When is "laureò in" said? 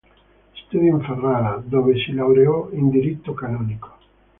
2.13-2.89